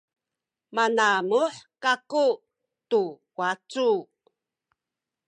manamuh 0.75 1.55
kaku 1.83 2.25
tu 2.89 3.01
wacu 3.37 3.89